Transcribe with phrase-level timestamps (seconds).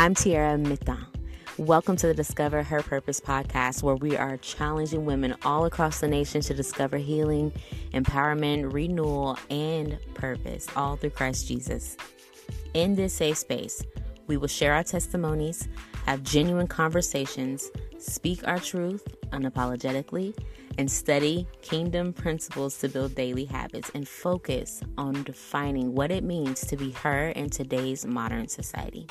[0.00, 1.04] I'm Tiara Mitan.
[1.58, 6.08] Welcome to the Discover Her Purpose podcast, where we are challenging women all across the
[6.08, 7.52] nation to discover healing,
[7.92, 11.98] empowerment, renewal, and purpose, all through Christ Jesus.
[12.72, 13.84] In this safe space,
[14.26, 15.68] we will share our testimonies,
[16.06, 20.34] have genuine conversations, speak our truth unapologetically,
[20.78, 26.62] and study kingdom principles to build daily habits and focus on defining what it means
[26.68, 29.06] to be her in today's modern society.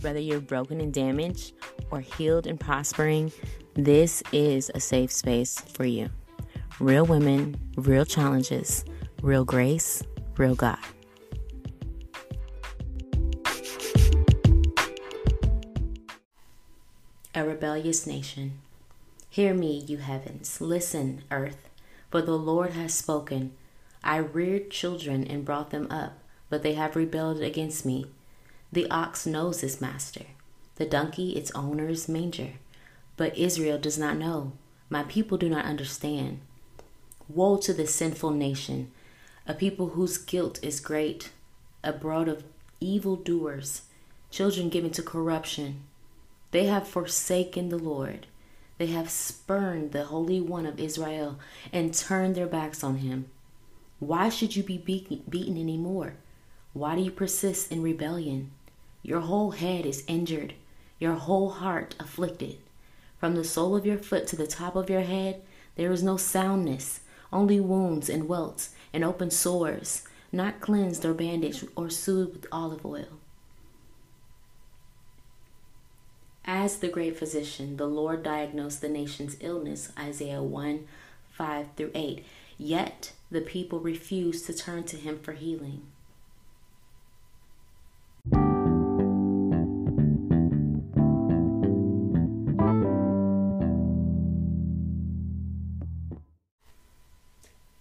[0.00, 1.52] Whether you're broken and damaged
[1.90, 3.32] or healed and prospering,
[3.74, 6.08] this is a safe space for you.
[6.78, 8.84] Real women, real challenges,
[9.22, 10.02] real grace,
[10.38, 10.78] real God.
[17.34, 18.58] A rebellious nation.
[19.28, 20.60] Hear me, you heavens.
[20.60, 21.68] Listen, earth.
[22.10, 23.52] For the Lord has spoken.
[24.02, 28.06] I reared children and brought them up, but they have rebelled against me.
[28.72, 30.26] The ox knows his master,
[30.76, 32.52] the donkey its owner's manger.
[33.16, 34.52] But Israel does not know.
[34.88, 36.40] My people do not understand.
[37.28, 38.90] Woe to the sinful nation,
[39.46, 41.30] a people whose guilt is great,
[41.82, 42.44] a brood of
[42.80, 43.82] evil doers,
[44.30, 45.82] children given to corruption.
[46.50, 48.26] They have forsaken the Lord.
[48.78, 51.38] They have spurned the Holy One of Israel
[51.72, 53.26] and turned their backs on him.
[53.98, 56.14] Why should you be beaten anymore?
[56.72, 58.52] Why do you persist in rebellion?
[59.02, 60.54] Your whole head is injured,
[60.98, 62.58] your whole heart afflicted.
[63.18, 65.42] From the sole of your foot to the top of your head,
[65.76, 67.00] there is no soundness,
[67.32, 72.84] only wounds and welts and open sores, not cleansed or bandaged or soothed with olive
[72.84, 73.20] oil.
[76.44, 80.86] As the great physician, the Lord diagnosed the nation's illness, Isaiah 1
[81.30, 82.24] 5 through 8.
[82.58, 85.86] Yet the people refused to turn to him for healing.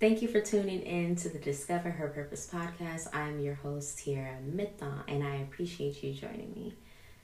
[0.00, 3.12] Thank you for tuning in to the Discover Her Purpose podcast.
[3.12, 6.74] I'm your host, Tiara Mitha, and I appreciate you joining me.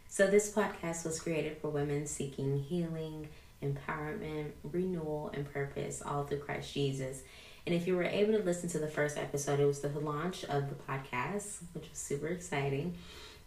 [0.08, 3.28] So, this podcast was created for women seeking healing,
[3.62, 7.22] empowerment, renewal, and purpose all through Christ Jesus.
[7.64, 10.42] And if you were able to listen to the first episode, it was the launch
[10.46, 12.96] of the podcast, which was super exciting.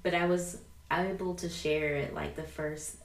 [0.03, 2.95] But I was able to share like the first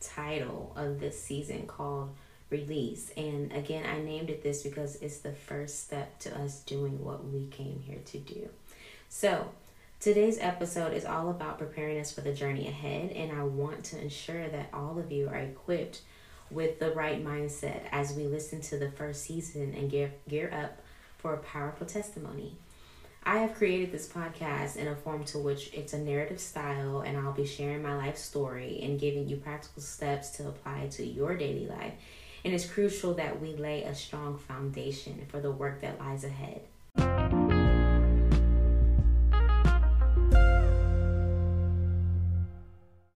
[0.00, 2.14] title of this season called
[2.52, 3.10] release.
[3.16, 7.24] And again, I named it this because it's the first step to us doing what
[7.24, 8.48] we came here to do.
[9.08, 9.48] So,
[9.98, 14.00] today's episode is all about preparing us for the journey ahead, and I want to
[14.00, 16.02] ensure that all of you are equipped
[16.50, 20.80] with the right mindset as we listen to the first season and gear, gear up
[21.18, 22.56] for a powerful testimony.
[23.24, 27.16] I have created this podcast in a form to which it's a narrative style, and
[27.16, 31.36] I'll be sharing my life story and giving you practical steps to apply to your
[31.36, 31.94] daily life
[32.44, 36.62] and it's crucial that we lay a strong foundation for the work that lies ahead.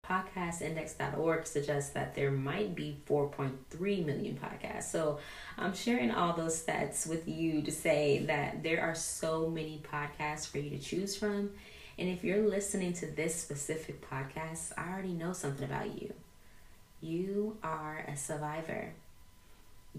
[0.04, 4.84] podcastindex.org suggests that there might be 4.3 million podcasts.
[4.84, 5.18] So
[5.56, 10.46] I'm sharing all those stats with you to say that there are so many podcasts
[10.46, 11.50] for you to choose from.
[11.98, 16.12] And if you're listening to this specific podcast, I already know something about you.
[17.00, 18.92] You are a survivor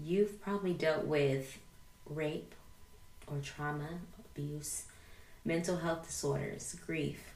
[0.02, 1.58] you've probably dealt with
[2.06, 2.54] rape
[3.26, 4.84] or trauma, abuse,
[5.44, 7.32] mental health disorders, grief,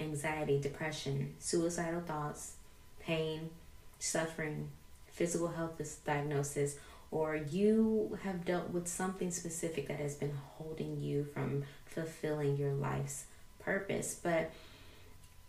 [0.00, 2.54] anxiety, depression, suicidal thoughts,
[3.00, 3.50] pain,
[3.98, 4.68] suffering,
[5.06, 6.76] physical health diagnosis,
[7.10, 12.72] or you have dealt with something specific that has been holding you from fulfilling your
[12.72, 13.26] life's
[13.60, 14.18] purpose.
[14.20, 14.50] But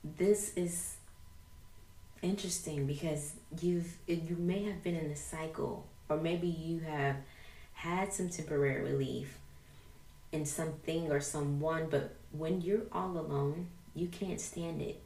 [0.03, 0.95] this is
[2.21, 7.17] interesting because you've you may have been in a cycle or maybe you have
[7.73, 9.37] had some temporary relief
[10.31, 15.01] in something or someone, but when you're all alone, you can't stand it.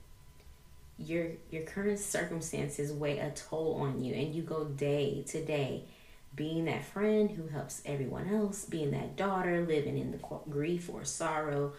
[0.97, 5.83] Your your current circumstances weigh a toll on you and you go day to day
[6.35, 10.17] being that friend who helps everyone else, being that daughter living in the
[10.49, 11.73] grief or sorrow,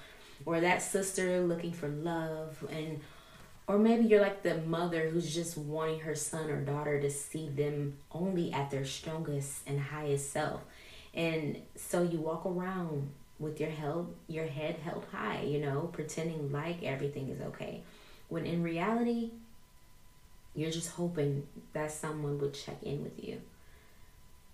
[0.45, 3.01] or that sister looking for love and
[3.71, 7.49] or maybe you're like the mother who's just wanting her son or daughter to see
[7.49, 10.61] them only at their strongest and highest self.
[11.15, 16.51] And so you walk around with your held your head held high, you know, pretending
[16.51, 17.83] like everything is okay.
[18.29, 19.31] When in reality,
[20.57, 23.41] you're just hoping that someone would check in with you.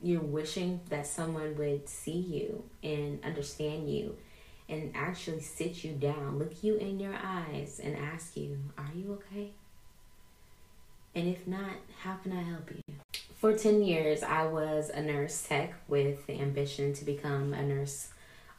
[0.02, 4.18] You're wishing that someone would see you and understand you
[4.68, 9.12] and actually sit you down, look you in your eyes, and ask you, Are you
[9.14, 9.50] okay?
[11.14, 12.94] And if not, how can I help you?
[13.36, 18.08] For 10 years, I was a nurse tech with the ambition to become a nurse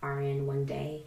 [0.01, 1.04] RN one day.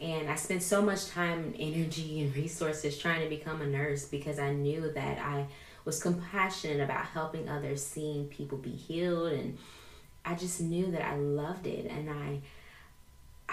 [0.00, 4.38] And I spent so much time, energy, and resources trying to become a nurse because
[4.38, 5.46] I knew that I
[5.84, 9.58] was compassionate about helping others, seeing people be healed, and
[10.24, 12.40] I just knew that I loved it, and I,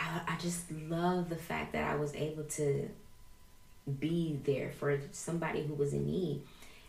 [0.05, 2.89] I, I just love the fact that I was able to
[3.99, 6.41] be there for somebody who was in need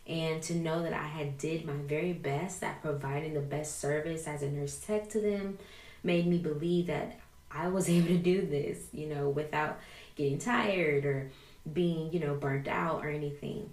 [0.07, 4.27] and to know that I had did my very best at providing the best service
[4.27, 5.57] as a nurse tech to them
[6.03, 7.19] made me believe that
[7.51, 9.79] I was able to do this, you know, without
[10.15, 11.29] getting tired or
[11.71, 13.69] being, you know, burnt out or anything.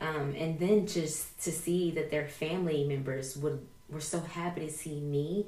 [0.00, 4.72] Um, and then just to see that their family members would were so happy to
[4.72, 5.46] see me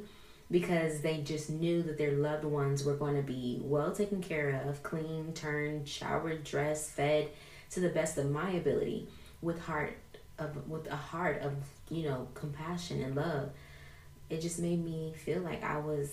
[0.52, 4.62] because they just knew that their loved ones were going to be well taken care
[4.68, 7.28] of, clean, turned, showered, dressed, fed
[7.70, 9.08] to the best of my ability
[9.40, 9.96] with heart
[10.38, 11.54] of with a heart of,
[11.88, 13.50] you know, compassion and love.
[14.28, 16.10] It just made me feel like I was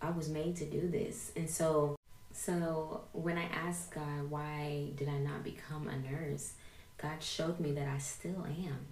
[0.00, 1.30] I was made to do this.
[1.36, 1.96] And so
[2.32, 6.54] so when I asked God why did I not become a nurse,
[6.96, 8.86] God showed me that I still am.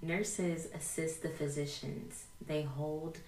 [0.00, 2.24] Nurses assist the physicians.
[2.44, 3.18] They hold,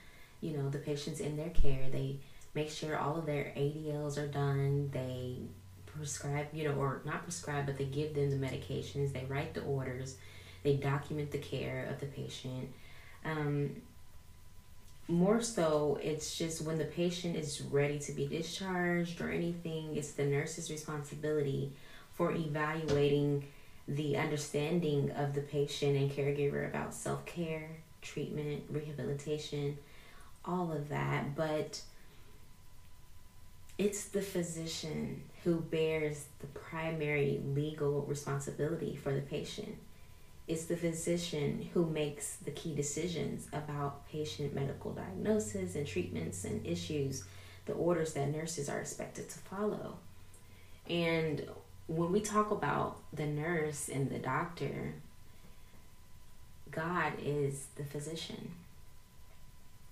[0.45, 1.89] you know, the patients in their care.
[1.91, 2.19] They
[2.55, 4.91] make sure all of their ADLs are done.
[4.93, 5.39] They
[5.87, 9.13] prescribe, you know, or not prescribe, but they give them the medications.
[9.13, 10.17] They write the orders.
[10.63, 12.69] They document the care of the patient.
[13.25, 13.71] Um,
[15.09, 20.13] more so, it's just when the patient is ready to be discharged or anything, it's
[20.13, 21.73] the nurse's responsibility
[22.15, 23.47] for evaluating
[23.89, 27.69] the understanding of the patient and caregiver about self care,
[28.01, 29.77] treatment, rehabilitation,
[30.45, 31.35] all of that.
[31.35, 31.81] But
[33.77, 39.77] it's the physician who bears the primary legal responsibility for the patient.
[40.47, 46.65] It's the physician who makes the key decisions about patient medical diagnosis and treatments and
[46.67, 47.25] issues,
[47.67, 49.97] the orders that nurses are expected to follow.
[50.89, 51.47] And
[51.87, 54.95] when we talk about the nurse and the doctor,
[56.71, 58.53] God is the physician.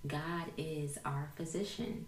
[0.06, 2.06] God is our physician.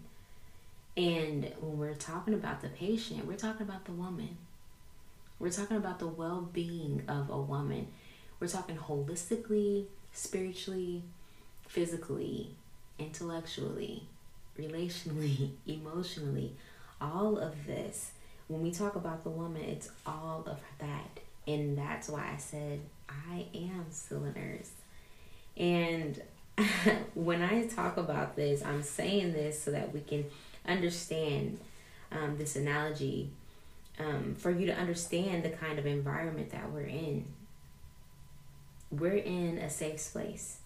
[0.97, 4.37] And when we're talking about the patient, we're talking about the woman.
[5.39, 7.87] We're talking about the well being of a woman.
[8.39, 11.03] We're talking holistically, spiritually,
[11.67, 12.51] physically,
[12.99, 14.03] intellectually,
[14.57, 16.53] relationally, emotionally.
[17.01, 18.11] All of this
[18.47, 21.19] when we talk about the woman, it's all of that.
[21.47, 24.71] And that's why I said I am still a nurse.
[25.57, 26.21] And
[27.15, 30.25] when I talk about this, I'm saying this so that we can
[30.67, 31.59] understand
[32.11, 33.29] um, this analogy,
[33.99, 37.25] um, for you to understand the kind of environment that we're in.
[38.91, 40.59] We're in a safe place.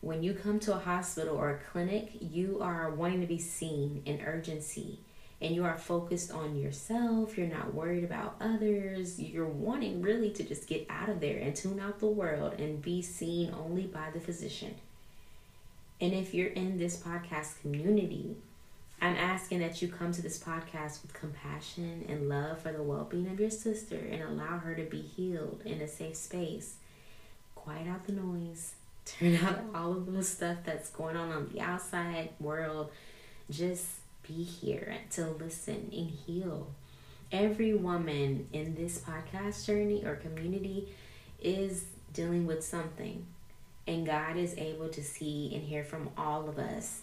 [0.00, 4.02] When you come to a hospital or a clinic, you are wanting to be seen
[4.06, 4.98] in urgency
[5.42, 10.42] and you are focused on yourself, you're not worried about others, you're wanting really to
[10.42, 14.10] just get out of there and tune out the world and be seen only by
[14.12, 14.74] the physician.
[16.00, 18.36] And if you're in this podcast community,
[19.02, 23.04] I'm asking that you come to this podcast with compassion and love for the well
[23.04, 26.76] being of your sister and allow her to be healed in a safe space.
[27.54, 28.74] Quiet out the noise,
[29.04, 32.90] turn out all of the stuff that's going on on the outside world.
[33.50, 33.86] Just
[34.26, 36.68] be here to listen and heal.
[37.32, 40.88] Every woman in this podcast journey or community
[41.40, 43.26] is dealing with something,
[43.86, 47.02] and God is able to see and hear from all of us.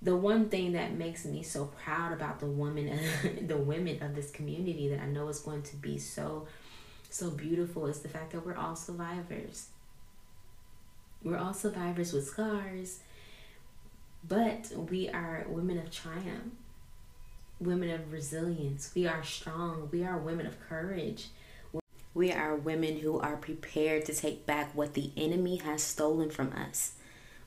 [0.00, 2.98] The one thing that makes me so proud about the women,
[3.46, 6.48] the women of this community that I know is going to be so,
[7.08, 9.68] so beautiful is the fact that we're all survivors.
[11.22, 13.00] We're all survivors with scars
[14.26, 16.52] but we are women of triumph,
[17.60, 18.92] women of resilience.
[18.94, 19.88] We are strong.
[19.90, 21.26] We are women of courage.
[22.22, 26.52] We are women who are prepared to take back what the enemy has stolen from
[26.52, 26.92] us.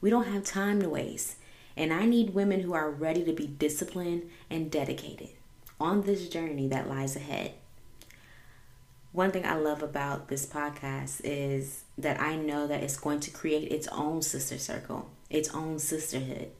[0.01, 1.37] We don't have time to waste.
[1.77, 5.29] And I need women who are ready to be disciplined and dedicated
[5.79, 7.53] on this journey that lies ahead.
[9.13, 13.31] One thing I love about this podcast is that I know that it's going to
[13.31, 16.51] create its own sister circle, its own sisterhood.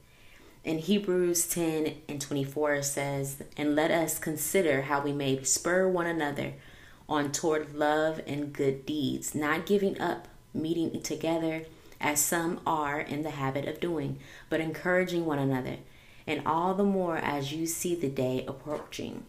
[0.64, 6.06] In Hebrews 10 and 24 says, And let us consider how we may spur one
[6.06, 6.54] another
[7.08, 11.64] on toward love and good deeds, not giving up meeting together
[12.00, 14.18] as some are in the habit of doing,
[14.50, 15.76] but encouraging one another,
[16.26, 19.24] and all the more as you see the day approaching.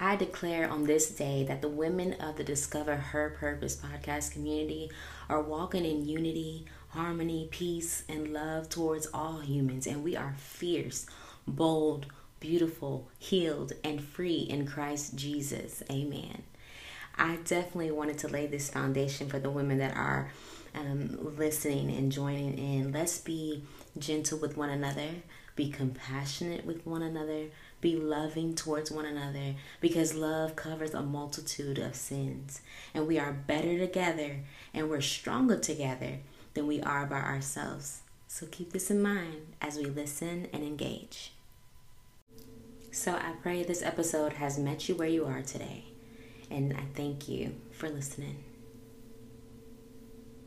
[0.00, 4.90] I declare on this day that the women of the Discover Her Purpose podcast community
[5.28, 11.06] are walking in unity, harmony, peace, and love towards all humans, and we are fierce,
[11.46, 12.06] bold,
[12.42, 15.80] beautiful, healed, and free in Christ Jesus.
[15.88, 16.42] Amen.
[17.16, 20.32] I definitely wanted to lay this foundation for the women that are
[20.74, 22.90] um, listening and joining in.
[22.90, 23.62] Let's be
[23.96, 25.08] gentle with one another,
[25.54, 27.44] be compassionate with one another,
[27.80, 32.60] be loving towards one another because love covers a multitude of sins.
[32.92, 34.40] And we are better together
[34.74, 36.18] and we're stronger together
[36.54, 38.00] than we are by ourselves.
[38.26, 41.34] So keep this in mind as we listen and engage.
[42.94, 45.84] So I pray this episode has met you where you are today.
[46.50, 48.44] And I thank you for listening.